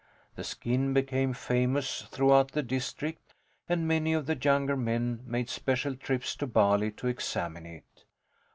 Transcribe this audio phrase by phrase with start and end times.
[0.33, 3.35] The skin became famous throughout the district,
[3.69, 8.05] and many of the younger men made special trips to Bali to examine it.